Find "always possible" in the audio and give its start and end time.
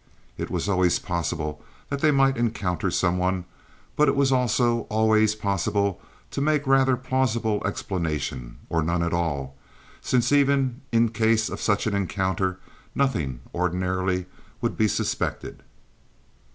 0.67-1.61, 4.89-6.01